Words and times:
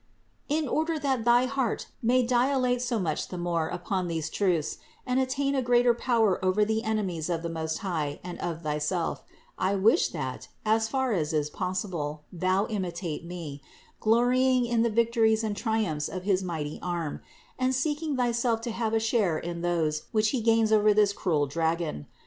652. 0.49 0.59
In 0.59 0.67
order 0.67 0.99
that 0.99 1.25
thy 1.25 1.45
heart 1.45 1.85
may 2.01 2.25
dilate 2.25 2.81
so 2.81 2.97
much 2.97 3.27
the 3.27 3.37
more 3.37 3.67
upon 3.67 4.07
these 4.07 4.31
truths 4.31 4.79
and 5.05 5.19
attain 5.19 5.53
a 5.53 5.61
greater 5.61 5.93
power 5.93 6.43
over 6.43 6.65
the 6.65 6.81
enemies 6.81 7.29
of 7.29 7.43
the 7.43 7.51
Most 7.51 7.77
High 7.85 8.19
and 8.23 8.39
of 8.39 8.63
thyself, 8.63 9.21
I 9.59 9.75
wish 9.75 10.07
that, 10.07 10.47
as 10.65 10.89
far 10.89 11.11
as 11.11 11.33
is 11.33 11.51
possible, 11.51 12.23
thou 12.33 12.65
imitate 12.65 13.23
me, 13.23 13.61
glorying 13.99 14.65
in 14.65 14.81
the 14.81 14.89
victories 14.89 15.43
and 15.43 15.55
triumphs 15.55 16.09
of 16.09 16.23
his 16.23 16.41
mighty 16.41 16.79
arm 16.81 17.21
and 17.59 17.75
seeking 17.75 18.17
thyself 18.17 18.59
to 18.61 18.71
have 18.71 18.95
a 18.95 18.99
share 18.99 19.37
in 19.37 19.61
those 19.61 20.05
which 20.11 20.29
he 20.29 20.41
gains 20.41 20.71
over 20.71 20.95
this 20.95 21.13
cruel 21.13 21.45
dragon. 21.45 22.07